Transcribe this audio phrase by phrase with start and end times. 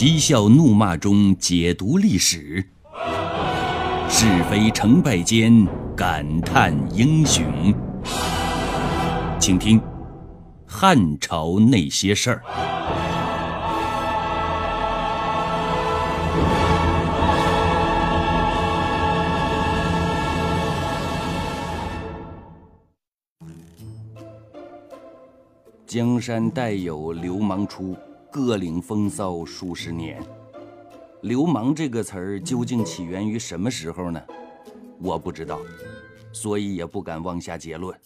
[0.00, 2.64] 嬉笑怒骂中解读历史，
[4.08, 7.74] 是非成败间感叹英雄。
[9.40, 9.80] 请听
[10.68, 12.42] 《汉朝那些事儿》。
[25.88, 27.96] 江山代有流氓出，
[28.30, 30.22] 各领风骚数十年。
[31.22, 34.22] 流氓这个词儿究竟起源于什么时候呢？
[35.00, 35.58] 我不知道，
[36.32, 37.96] 所以也不敢妄下结论。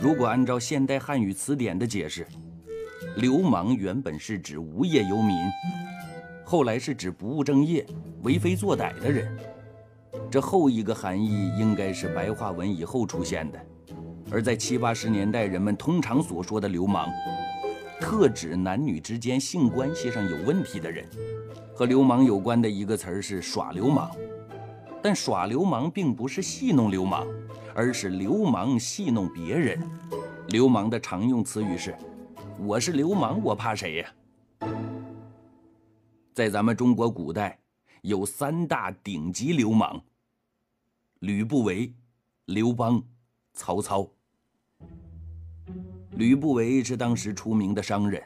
[0.00, 2.26] 如果按照现代汉语词典的解释，
[3.16, 5.36] 流氓原本是指无业游民，
[6.44, 7.84] 后来是指不务正业、
[8.22, 9.36] 为非作歹的人。
[10.30, 13.60] 这后一个含义应该是白话文以后出现的。
[14.30, 17.08] 而在七八十年代，人们通常所说的流氓，
[18.00, 21.06] 特指男女之间性关系上有问题的人。
[21.74, 24.10] 和流氓有关的一个词儿是耍流氓，
[25.02, 27.26] 但耍流氓并不是戏弄流氓，
[27.74, 29.80] 而是流氓戏弄别人。
[30.48, 31.94] 流氓的常用词语是
[32.60, 34.12] ：“我是流氓，我怕谁呀？”
[36.34, 37.58] 在咱们中国古代，
[38.02, 40.02] 有三大顶级流氓：
[41.20, 41.94] 吕不韦、
[42.44, 43.02] 刘邦、
[43.54, 44.06] 曹操。
[46.20, 48.22] 吕不韦是当时出名的商人，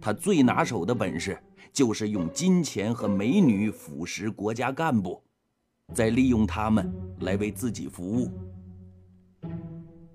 [0.00, 1.38] 他最拿手的本事
[1.74, 5.22] 就是用金钱和美女腐蚀国家干部，
[5.92, 8.30] 再利用他们来为自己服务。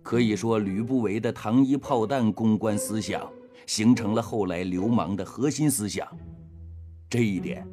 [0.02, 3.30] 可以说，吕不韦的糖衣炮弹公关思想，
[3.68, 6.08] 形成了后来流氓的核心思想。
[7.12, 7.64] 这一点，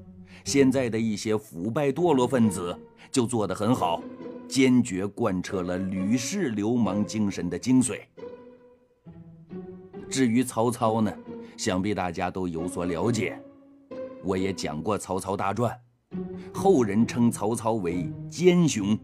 [0.44, 2.78] 现在的一些腐败堕落分子
[3.10, 4.02] 就做得很好，
[4.46, 8.00] 坚决贯彻了吕氏流氓精神的精髓。
[10.08, 11.12] 至于曹操呢，
[11.56, 13.40] 想必大家都有所了解。
[14.22, 15.78] 我也讲过《曹操大传》，
[16.54, 18.98] 后人称曹操为奸雄。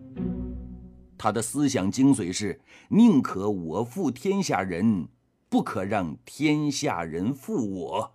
[1.19, 5.07] 他的思想精髓是：宁可我负天下人，
[5.49, 8.13] 不可让天下人负我。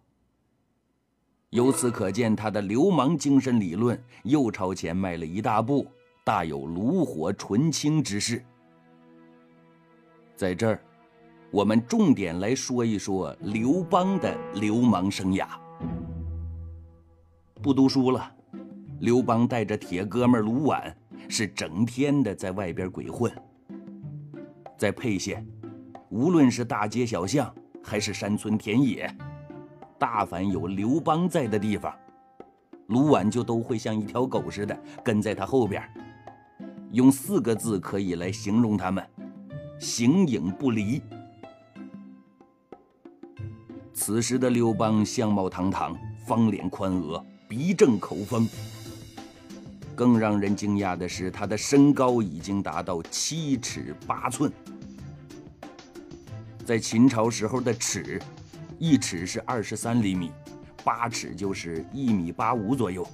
[1.52, 5.88] 由此可见，他的流氓精神理论又朝前迈了一大步，
[6.26, 8.44] 大有炉火纯青之势。
[10.36, 10.82] 在这儿。
[11.50, 15.48] 我们重点来说一说刘邦的流氓生涯。
[17.62, 18.30] 不读书了，
[19.00, 20.94] 刘邦带着铁哥们卢绾，
[21.30, 23.32] 是整天的在外边鬼混。
[24.78, 25.48] 在沛县，
[26.10, 29.10] 无论是大街小巷，还是山村田野，
[29.98, 31.96] 大凡有刘邦在的地方，
[32.88, 35.82] 卢绾就都会像一条狗似的跟在他后边。
[36.92, 39.02] 用四个字可以来形容他们：
[39.80, 41.02] 形影不离。
[44.08, 45.94] 此时的刘邦相貌堂堂，
[46.26, 48.48] 方脸宽额，鼻正口丰。
[49.98, 54.50] 更让人惊讶的是，他的身高已经达到七尺八寸。
[56.66, 58.18] 在秦朝时候的尺，
[58.80, 60.32] 一尺是二十三厘米，
[60.86, 63.06] 八尺就是一米八五左右。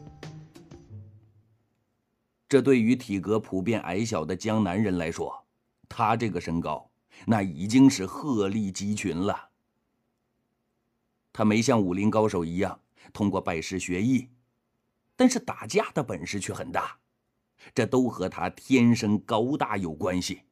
[2.48, 5.44] 这对于体格普遍矮小的江南人来说，
[5.90, 6.88] 他这个身高，
[7.26, 9.36] 那已经是鹤立鸡群了。
[11.34, 12.80] 他没像武林高手一样
[13.12, 14.30] 通过拜师学艺，
[15.16, 17.00] 但是打架的本事却很大，
[17.74, 20.44] 这都和他天生高大有关系。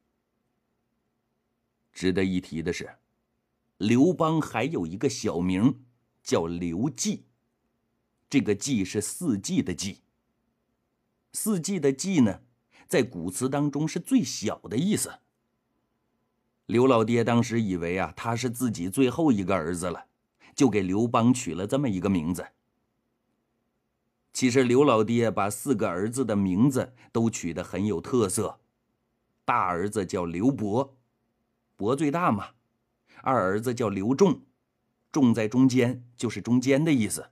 [1.92, 2.96] 值得一提的是，
[3.78, 5.84] 刘邦还有一个小名
[6.22, 7.26] 叫刘季，
[8.28, 10.00] 这个“季”是四季的“季”。
[11.32, 12.40] 四季的“季”呢，
[12.88, 15.20] 在古词当中是最小的意思。
[16.66, 20.06] 刘老爹当时以为啊，他是自己最后一个儿子了。
[20.54, 22.46] 就给刘邦取了这么一个名字。
[24.32, 28.60] 其实刘老爹把四个儿子的名字都取得很有特色。
[29.44, 30.96] 大儿子叫刘伯，
[31.76, 32.50] 伯最大嘛。
[33.22, 34.42] 二儿子叫刘仲，
[35.10, 37.30] 仲在中间，就是中间的意思。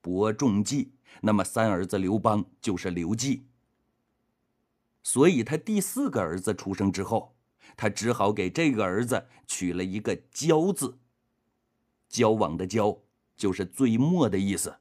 [0.00, 0.92] 伯仲季，
[1.22, 3.46] 那么三儿子刘邦就是刘季。
[5.02, 7.36] 所以他第四个儿子出生之后，
[7.76, 10.98] 他只好给这个儿子取了一个交字。
[12.08, 12.96] 交往的交，
[13.36, 14.74] 就是最末的意思。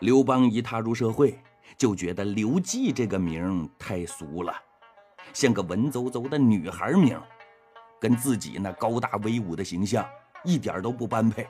[0.00, 1.40] 刘邦一踏入社会，
[1.78, 4.52] 就觉得刘季这个名太俗了，
[5.32, 7.20] 像个文绉绉的女孩名，
[8.00, 10.04] 跟自己那高大威武的形象
[10.44, 11.48] 一点都不般配。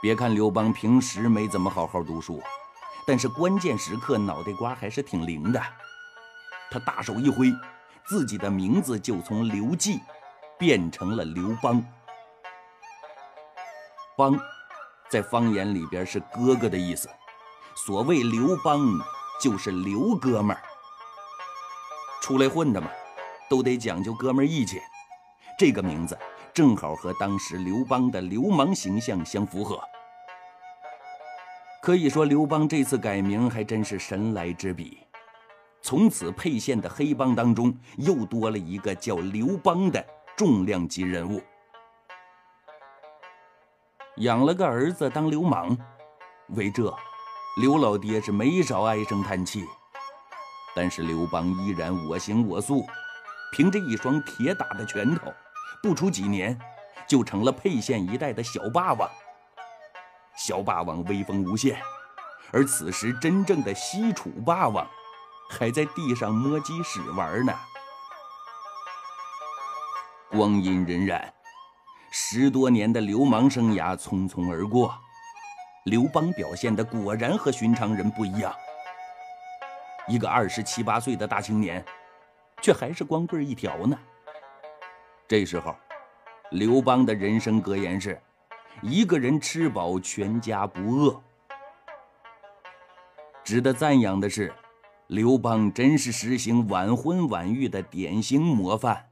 [0.00, 2.40] 别看刘邦平时没怎么好好读书，
[3.06, 5.60] 但是关键时刻脑袋瓜还是挺灵的。
[6.70, 7.52] 他大手一挥，
[8.06, 9.98] 自己的名字就从刘季。
[10.64, 11.84] 变成了刘邦。
[14.16, 14.34] 帮，
[15.10, 17.06] 在方言里边是哥哥的意思。
[17.76, 18.80] 所谓刘邦，
[19.42, 20.62] 就是刘哥们儿。
[22.22, 22.88] 出来混的嘛，
[23.50, 24.80] 都得讲究哥们儿义气。
[25.58, 26.18] 这个名字
[26.54, 29.78] 正好和当时刘邦的流氓形象相符合。
[31.82, 35.00] 可以说，刘邦这次改名还真是神来之笔。
[35.82, 40.02] 从此，沛县的黑帮当中又多了一个叫刘邦的
[40.36, 41.42] 重量级人物。
[44.16, 45.76] 养了个儿子当流氓，
[46.48, 46.94] 为这，
[47.60, 49.64] 刘老爹是没少唉声叹气。
[50.74, 52.84] 但是刘邦依然我行我素，
[53.52, 55.32] 凭着一双铁打的拳头，
[55.82, 56.58] 不出几年，
[57.06, 59.08] 就成了沛县一带的小霸王。
[60.36, 61.80] 小霸王威风无限，
[62.50, 64.84] 而此时真正的西楚霸王。
[65.50, 67.52] 还在地上摸鸡屎玩呢。
[70.36, 71.22] 光阴荏苒，
[72.10, 74.92] 十多年的流氓生涯匆匆而过，
[75.84, 78.52] 刘邦表现的果然和寻常人不一样。
[80.08, 81.84] 一个二十七八岁的大青年，
[82.60, 83.96] 却还是光棍一条呢。
[85.28, 85.76] 这时候，
[86.50, 88.20] 刘邦的人生格言是：
[88.82, 91.22] 一个人吃饱，全家不饿。
[93.44, 94.52] 值得赞扬的是。
[95.08, 99.06] 刘邦真是实行晚婚晚育的典型模范。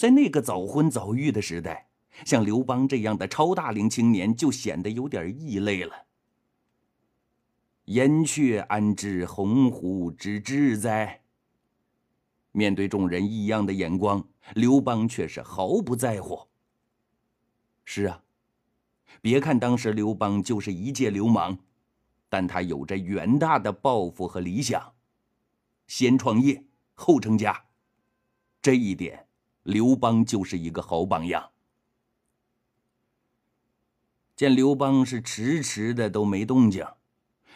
[0.00, 1.86] 在那个早婚早育的时代，
[2.24, 6.06] 像刘邦这样的超大龄青年就显得有点异类了。
[7.84, 11.20] 燕雀安知鸿鹄之志哉？
[12.52, 16.48] 面对众人异样的眼光，刘邦却是毫不在乎。
[17.84, 18.22] 是啊，
[19.20, 21.58] 别看当时刘邦就是一介流氓。
[22.30, 24.94] 但他有着远大的抱负和理想，
[25.86, 26.64] 先创业
[26.94, 27.66] 后成家，
[28.62, 29.26] 这一点，
[29.62, 31.50] 刘邦就是一个好榜样。
[34.34, 36.86] 见刘邦是迟迟的都没动静，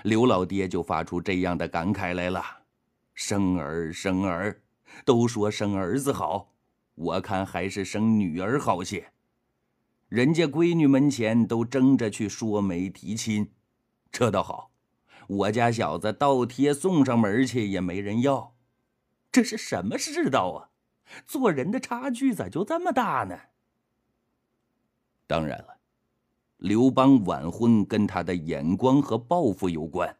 [0.02, 2.42] 刘老爹就发出这样的感慨来了
[3.14, 4.60] ：“生儿生儿，
[5.04, 6.52] 都说生儿子好，
[6.94, 9.12] 我看还是生女儿好些。
[10.08, 13.50] 人家闺女门前都争着去说媒提亲。”
[14.12, 14.70] 这倒好，
[15.26, 18.54] 我家小子倒贴送上门去也没人要，
[19.32, 20.73] 这是什么世道啊？
[21.26, 23.38] 做人的差距咋就这么大呢？
[25.26, 25.78] 当然了，
[26.58, 30.16] 刘邦晚婚跟他的眼光和抱负有关，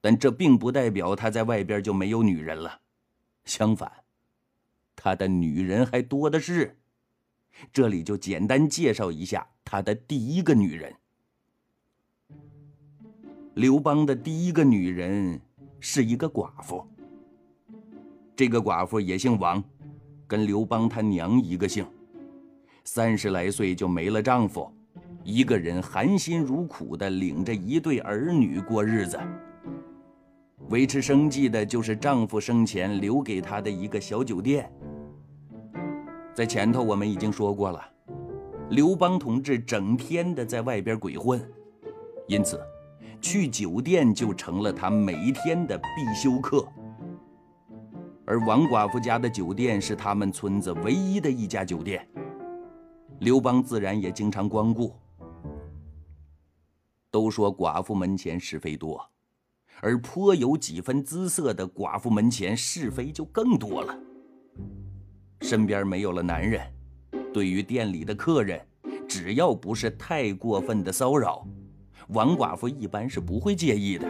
[0.00, 2.80] 但这并不代表他在外边就没有女人了，
[3.44, 4.04] 相反，
[4.96, 6.78] 他的女人还多的是。
[7.72, 10.94] 这里就简单介绍一下他的第一个女人。
[13.54, 15.40] 刘邦的第一个女人
[15.78, 16.86] 是一个寡妇。
[18.40, 19.62] 这个寡妇也姓王，
[20.26, 21.84] 跟刘邦他娘一个姓。
[22.84, 24.72] 三十来岁就没了丈夫，
[25.22, 29.20] 一个人含辛茹苦的领着一对儿女过日子。
[30.70, 34.72] 维持生计的就是丈夫生前留给她的一个小酒店。
[36.32, 37.84] 在前头我们已经说过了，
[38.70, 41.38] 刘邦同志整天的在外边鬼混，
[42.26, 42.58] 因此。
[43.20, 46.66] 去酒店就成了他每一天的必修课，
[48.30, 52.08] 而王寡妇家的酒店是他们村子唯一的一家酒店，
[53.18, 54.94] 刘邦自然也经常光顾。
[57.10, 59.04] 都说寡妇门前是非多，
[59.80, 63.98] 而颇有几分姿色的寡妇门前是非就更多了。
[65.40, 66.64] 身边没有了男人，
[67.34, 68.64] 对于店里的客人，
[69.08, 71.44] 只要不是太过分的骚扰。
[72.10, 74.06] 王寡妇一般是不会介意的，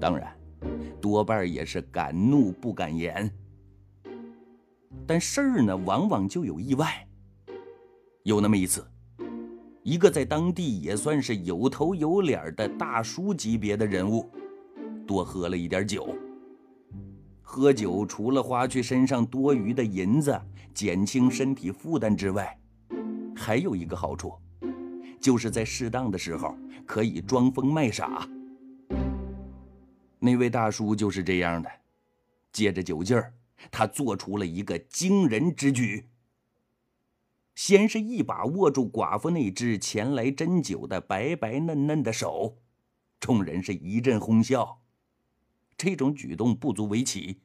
[0.00, 0.36] 当然，
[1.02, 3.28] 多半也是敢怒不敢言。
[5.04, 7.06] 但事儿呢，往往就有意外。
[8.22, 8.86] 有那么一次，
[9.82, 14.30] 一个在当地也算是有头有脸的大叔级别的人物，
[15.04, 16.16] 多喝了一点酒。
[17.42, 20.40] 喝酒除了花去身上多余的银子，
[20.72, 22.56] 减轻身体负担之外，
[23.34, 24.32] 还有一个好处。
[25.20, 26.56] 就是在适当的时候
[26.86, 28.26] 可以装疯卖傻。
[30.24, 31.68] 那位大叔就是这样的，
[32.52, 33.34] 借着酒劲儿，
[33.72, 36.08] 他做出了一个惊人之举。
[37.56, 42.56] 先是一把握住寡妇那只前来斟酒的白白嫩嫩的手，
[43.18, 44.80] 众人是一阵哄笑。
[45.76, 47.40] 这种举动不足为奇，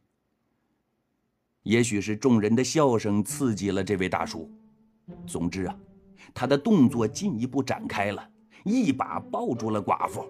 [1.63, 4.47] 也许是众人的笑声刺激了这位大叔。
[5.25, 5.75] 总之啊。
[6.33, 8.29] 他的动作进一步展开了，
[8.63, 10.25] 一把抱住了寡妇，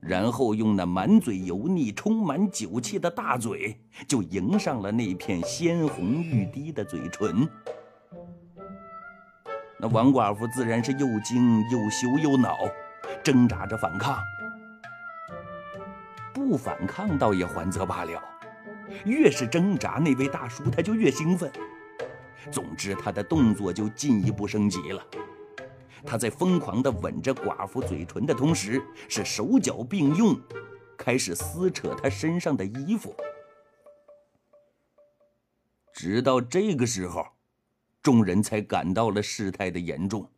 [0.00, 7.48] 然后用那满嘴油腻、充满酒气的大嘴，就迎上了那片鲜红欲滴的嘴唇。
[9.80, 12.56] 那王寡妇自然是又惊又羞又恼，
[13.22, 14.18] 挣扎着反抗。
[16.32, 18.22] 不反抗倒也还则罢了，
[19.04, 21.50] 越是挣扎，那位大叔他就越兴奋。
[22.50, 25.02] 总之，他的动作就进一步升级了。
[26.04, 30.38] 他在疯狂地吻着寡妇嘴唇的同时，是手脚并用，
[30.96, 33.14] 开始撕扯她身上的衣服。
[35.92, 37.26] 直到这个时候，
[38.02, 40.30] 众人才感到了事态的严重，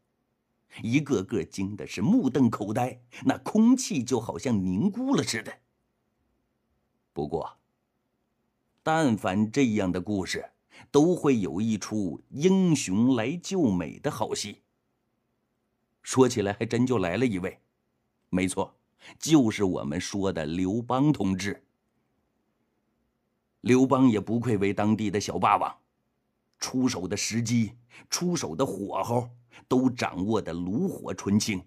[0.82, 5.52] 一个个惊的是目瞪口呆，那空气就好像凝固了似的。
[7.12, 7.58] 不过，
[8.82, 10.50] 但凡这样的故事，
[10.90, 14.62] 都会有一出英雄来救美的好戏。
[16.02, 17.58] 说起来，还真就来了一位，
[18.28, 18.74] 没错，
[19.18, 21.62] 就是我们说的刘邦同志。
[23.62, 25.76] 刘邦也不愧为当地的小霸王，
[26.58, 27.72] 出手的时机、
[28.08, 29.28] 出手的火候
[29.68, 31.62] 都掌握的炉火纯青。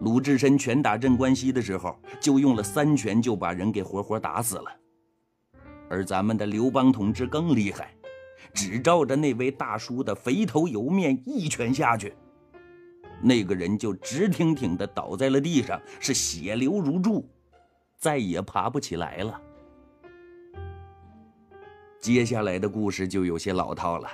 [0.00, 4.80] 鲁智深拳打镇关西的时候，就用了三拳就把人给活活打死了。
[5.88, 7.94] 而咱们的刘邦同志更厉害，
[8.54, 12.14] 只照着那位大叔的肥头油面一拳下去。
[13.22, 17.28] 那个人就直挺挺地倒在了地上，是血流如注，
[17.98, 19.40] 再也爬不起来了。
[22.00, 24.08] 接下来的故事就有些老套了，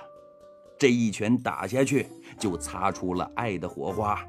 [0.77, 4.21] 这一拳打下去就擦出了爱的火花。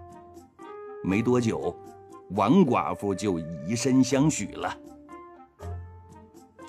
[1.03, 1.75] 没多久，
[2.31, 4.77] 王寡妇就以身相许了。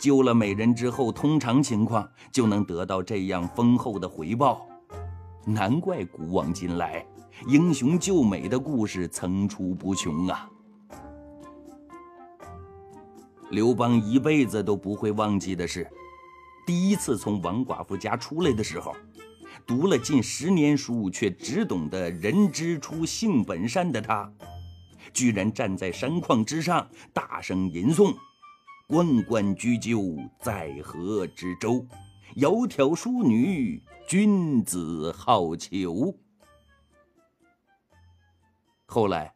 [0.01, 4.67] 救了美人之后，通常情况就能得到这样丰厚的回报，
[5.45, 7.05] 难怪古往今来。
[7.47, 10.51] 英雄救美的故事层出不穷啊！
[13.51, 15.89] 刘邦一辈子都不会忘记的是，
[16.67, 18.95] 第一次从王寡妇家出来的时候，
[19.67, 24.31] 读了近十年书却只懂得人之初性本善的他，
[25.15, 28.15] 居然站在山框之上大声吟诵
[28.89, 31.87] ：“关关雎鸠，在河之洲。
[32.37, 36.15] 窈窕淑女，君子好逑。”
[38.91, 39.35] 后来，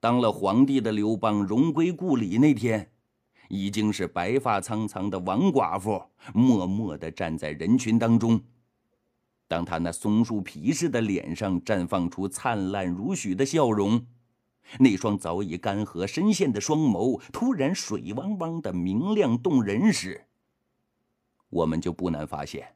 [0.00, 2.90] 当了皇帝的刘邦荣归故里那天，
[3.48, 6.02] 已经是白发苍苍的王寡妇，
[6.34, 8.40] 默默地站在人群当中。
[9.46, 14.04] 当他那松树皮似的脸上绽放出灿烂如许的笑容，
[14.80, 20.26] 那双早已干涸深陷的双眸突然水汪汪的明亮动人时，
[21.50, 22.74] 我们就不难发现，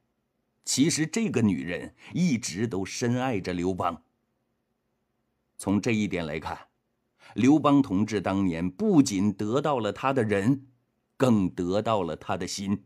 [0.63, 4.01] 其实这个女人一直都深爱着刘邦。
[5.63, 6.67] 从这一点来看，
[7.35, 10.67] 刘邦同志当年不仅得到了他的人，
[11.15, 12.83] 更得到了他的心。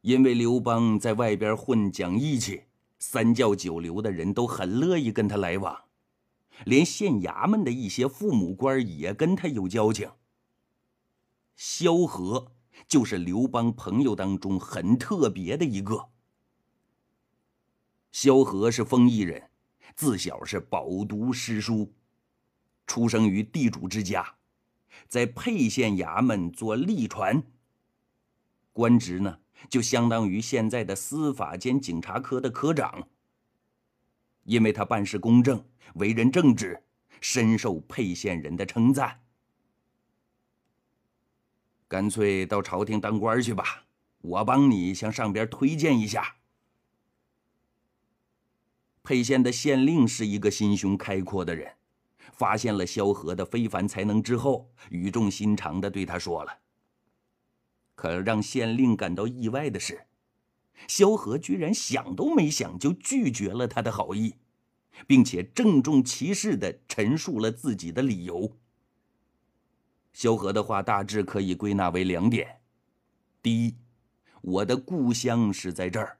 [0.00, 2.64] 因为刘邦在外边混讲义气，
[2.98, 5.84] 三教九流的人都很乐意跟他来往，
[6.64, 10.10] 连县衙门的一些父母官也跟他有交情。
[11.54, 12.50] 萧何
[12.88, 16.08] 就是刘邦朋友当中很特别的一个。
[18.10, 19.50] 萧何是丰邑人，
[19.94, 21.92] 自小是饱读诗书，
[22.86, 24.34] 出生于地主之家，
[25.06, 27.42] 在沛县衙门做吏传。
[28.72, 29.38] 官职呢，
[29.68, 33.08] 就相当于现在的司法监警察科的科长。
[34.44, 35.62] 因为他办事公正，
[35.94, 36.82] 为人正直，
[37.20, 39.20] 深受沛县人的称赞。
[41.86, 43.84] 干脆到朝廷当官去吧，
[44.22, 46.37] 我帮你向上边推荐一下。
[49.08, 51.72] 沛县的县令是一个心胸开阔的人，
[52.30, 56.58] 发现了萧何的非凡才能之后，语重心长地对他说了。
[57.94, 60.08] 可让县令感到意外的是，
[60.86, 64.34] 萧何居然想都没想就拒绝了他的好意，
[65.06, 68.58] 并且郑重其事地陈述了自己的理由。
[70.12, 72.60] 萧何的话大致可以归纳为两点：
[73.40, 73.74] 第一，
[74.42, 76.18] 我的故乡是在这儿，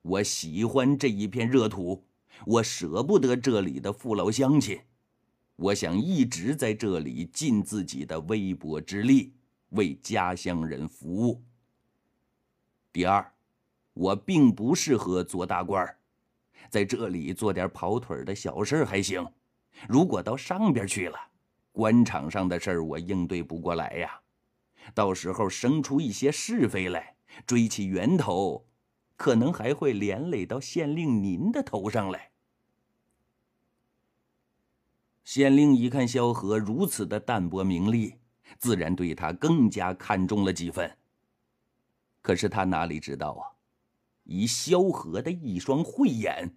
[0.00, 2.06] 我喜欢这一片热土。
[2.46, 4.80] 我舍不得这里的父老乡亲，
[5.56, 9.32] 我想一直在这里尽自己的微薄之力，
[9.70, 11.42] 为家乡人服务。
[12.92, 13.32] 第二，
[13.94, 15.96] 我并不适合做大官
[16.68, 19.26] 在这里做点跑腿的小事还行，
[19.88, 21.18] 如果到上边去了，
[21.70, 24.20] 官场上的事儿我应对不过来呀，
[24.94, 27.14] 到时候生出一些是非来，
[27.46, 28.64] 追起源头，
[29.16, 32.30] 可能还会连累到县令您的头上来。
[35.24, 38.14] 县令一看萧何如此的淡泊名利，
[38.58, 40.96] 自然对他更加看重了几分。
[42.20, 43.42] 可是他哪里知道啊，
[44.24, 46.56] 以萧何的一双慧眼，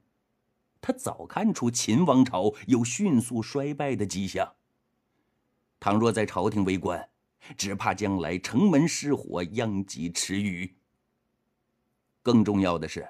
[0.81, 4.55] 他早看出秦王朝有迅速衰败的迹象。
[5.79, 7.09] 倘若在朝廷为官，
[7.55, 10.75] 只怕将来城门失火，殃及池鱼。
[12.25, 13.07] 更重要的是，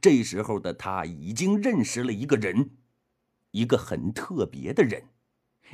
[0.00, 2.70] 这时候的他已经认识了一个人，
[3.50, 5.02] 一个很特别的人，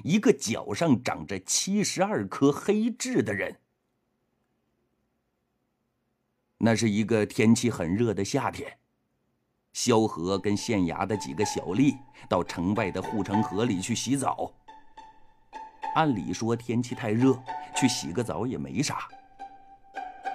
[0.03, 3.61] 一个脚上长着七十二颗黑痣的人。
[6.57, 8.79] 那是一个天气很热的夏天，
[9.75, 11.95] 萧何跟县衙的几个小吏
[12.31, 14.51] 到城外的护城河里去洗澡。
[15.97, 17.39] 按理说天气太热，
[17.77, 19.07] 去洗个澡也没啥。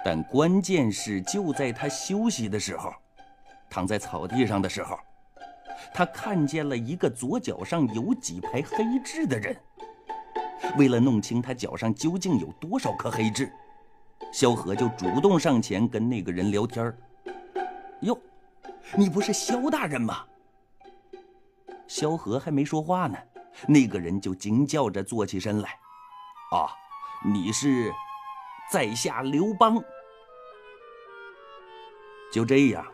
[0.04, 2.92] 但关键是就在他休息的时候，
[3.68, 4.98] 躺在草地上的时候，
[5.92, 9.56] 他看见了一个左脚上有几排黑痣的人。
[10.78, 13.52] 为了弄清他脚上究竟有多少颗黑痣。
[14.32, 16.96] 萧何就主动上前跟那个人聊天儿。
[18.00, 18.16] 哟，
[18.94, 20.24] 你不是萧大人吗？
[21.88, 23.18] 萧何还没说话呢，
[23.66, 25.70] 那个人就惊叫着坐起身来。
[26.52, 26.70] 啊，
[27.24, 27.90] 你是
[28.70, 29.82] 在下刘邦。
[32.32, 32.86] 就这样，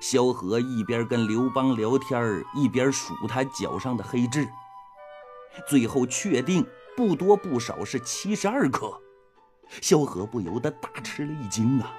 [0.00, 4.48] 萧何一边跟刘邦聊天一边数他脚上的黑痣，
[5.68, 6.66] 最后确定
[6.96, 8.98] 不多不少是七十二颗。
[9.80, 11.94] 萧何不由得大吃了一惊啊！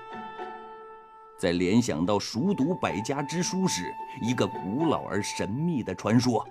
[1.37, 3.91] 在联想到熟读百家之书时，
[4.21, 6.47] 一个古老而神秘的传说：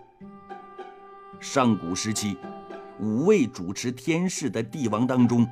[1.41, 2.39] 上古时期，
[3.01, 5.49] 五位主持天事的帝王当中，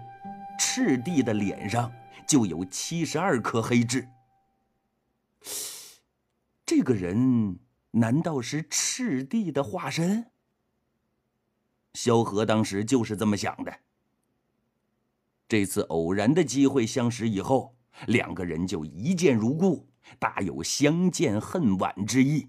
[0.62, 1.90] 赤帝的脸上
[2.28, 4.06] 就有七十二颗黑痣。
[6.66, 7.58] 这个人
[7.92, 10.26] 难道是赤帝的化身？
[11.94, 13.74] 萧何当时就是这么想的。
[15.48, 17.74] 这次偶然的机会相识以后，
[18.08, 19.88] 两个人就一见如故，
[20.18, 22.46] 大有相见恨晚之意。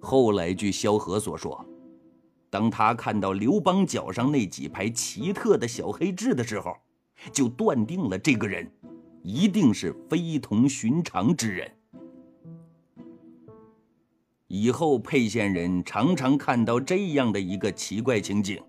[0.00, 1.66] 后来据萧何所说，
[2.52, 6.76] 当他看到刘邦脚上那几排奇特的小黑痣的时候，
[7.32, 8.70] 就断定了这个人
[9.22, 11.72] 一定是非同寻常之人。
[14.48, 18.62] 以后沛县人常常看到这样的一个奇怪情景。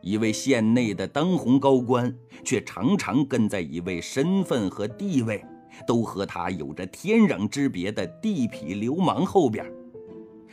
[0.00, 5.44] 一位县内的当红高官，却常常跟在一位身份和地位
[5.86, 9.70] 都和他有着天壤之别的地痞流氓后边，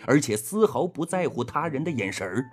[0.05, 2.45] 而且丝毫不在乎他人的眼神儿。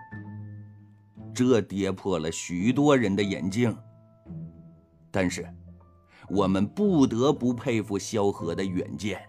[1.35, 3.77] 这跌破了许多人的眼镜。
[5.11, 5.49] 但是，
[6.29, 9.21] 我们不得不佩服萧何的远见。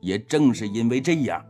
[0.00, 1.44] 也正是因为这样，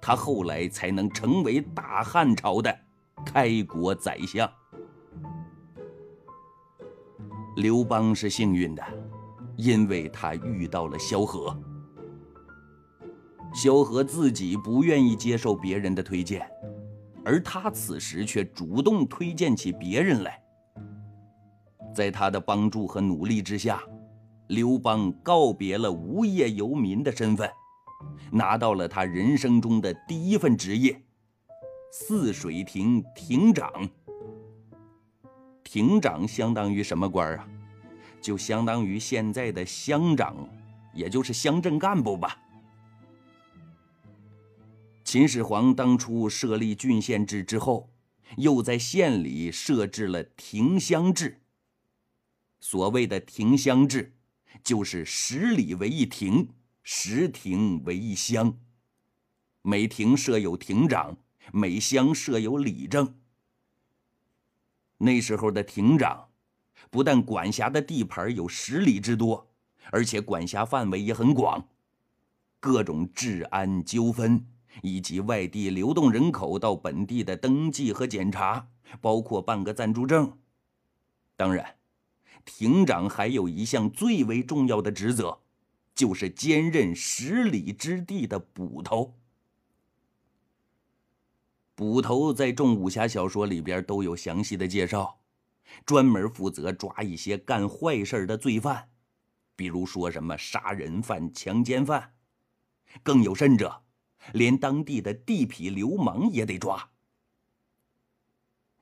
[0.00, 2.76] 他后来才能成为大汉朝的。
[3.24, 4.50] 开国宰相
[7.56, 8.82] 刘邦是幸运的，
[9.56, 11.56] 因为他遇到了萧何。
[13.54, 16.44] 萧何自己不愿意接受别人的推荐，
[17.24, 20.42] 而他此时却主动推荐起别人来。
[21.94, 23.80] 在他的帮助和努力之下，
[24.48, 27.48] 刘邦告别了无业游民的身份，
[28.32, 31.00] 拿到了他人生中的第一份职业。
[31.92, 33.70] 泗水亭亭长，
[35.62, 37.46] 亭长相当于什么官啊？
[38.20, 40.34] 就相当于现在的乡长，
[40.92, 42.36] 也就是乡镇干部吧。
[45.14, 47.88] 秦始皇当初设立郡县制之后，
[48.36, 51.40] 又在县里设置了亭乡制。
[52.58, 54.16] 所谓的亭乡制，
[54.64, 56.48] 就是十里为一亭，
[56.82, 58.58] 十亭为一乡，
[59.62, 61.16] 每亭设有亭长。
[61.52, 63.14] 每乡设有里正。
[64.98, 66.28] 那时候的亭长，
[66.90, 69.48] 不但管辖的地盘有十里之多，
[69.92, 71.68] 而且管辖范围也很广。
[72.58, 74.44] 各种治安纠纷
[74.82, 78.68] 以及外地流动人口到本地的登记和检查，
[79.00, 80.38] 包括办个暂住证。
[81.36, 81.76] 当然，
[82.44, 85.40] 亭长还有一项最为重要的职责，
[85.94, 89.14] 就是兼任十里之地的捕头。
[91.74, 95.20] 捕头在众武侠小说里边都有详细的介绍，
[95.84, 98.90] 专门负责抓一些干坏事的罪犯，
[99.56, 102.14] 比如说什么杀人犯、强奸犯，
[103.02, 103.83] 更有甚者，
[104.32, 106.88] 连当地的地痞流氓也得抓。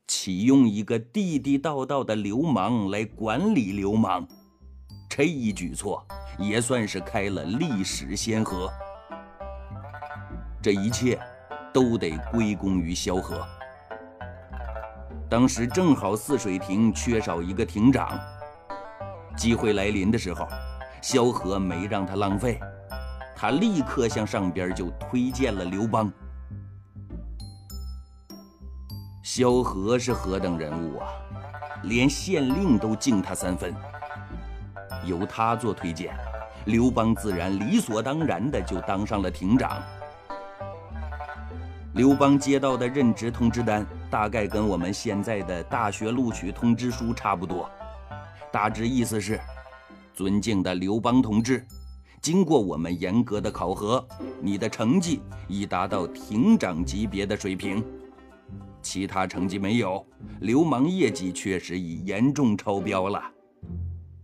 [0.06, 4.26] 启用一个地地道道的流氓来管理流氓，
[5.08, 6.06] 这一举措
[6.38, 8.70] 也算是开了历史先河。
[10.62, 11.20] 这一切。
[11.72, 13.46] 都得归功于萧何。
[15.26, 18.20] 当时正好泗水亭缺少一个亭长，
[19.38, 20.46] 机会来临的时候，
[21.00, 22.60] 萧何没让他浪费，
[23.42, 26.08] 他立刻向上边就推荐了刘邦。
[29.20, 31.08] 萧何是何等人物啊！
[31.82, 33.74] 连县令都敬他三分。
[35.04, 36.16] 由他做推荐，
[36.66, 39.82] 刘邦自然理所当然的就当上了亭长。
[41.94, 47.68] 刘邦接到的任职通知单，大概跟我们现在的大学录取通知书差不多，
[48.52, 49.40] 大致意思是：
[50.14, 51.66] 尊敬的刘邦同志，
[52.22, 54.06] 经过我们严格的考核，
[54.40, 57.84] 你的成绩已达到亭长级别的水平。
[58.80, 60.06] 其他成绩没有，
[60.40, 63.20] 流氓业绩确实已严重超标了。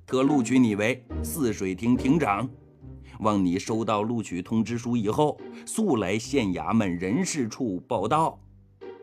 [0.06, 2.48] 特录取你为泗水亭亭长，
[3.18, 8.38] 望你收到录取通知书以后，速来县衙门人事处报到。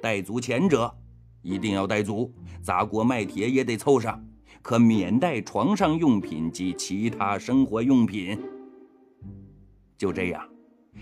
[0.02, 0.90] 带足钱者
[1.42, 4.26] 一定要带足，砸锅卖铁也得凑上，
[4.62, 8.40] 可免带床上用品及其他生活用品。
[9.98, 10.48] 就这样，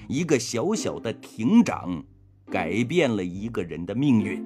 [0.07, 2.03] 一个小小的亭长。
[2.51, 4.45] 改变了一个人的命运，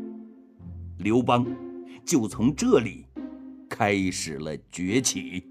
[1.00, 1.46] 刘邦
[2.06, 3.06] 就从这里
[3.68, 5.44] 开始了崛起。